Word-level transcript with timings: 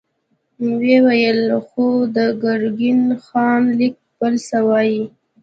ويې 0.77 0.97
ويل: 1.05 1.39
خو 1.67 1.85
د 2.15 2.17
ګرګين 2.43 3.01
خان 3.25 3.61
ليک 3.77 3.95
بل 4.17 4.33
څه 4.47 4.57
وايي. 4.67 5.03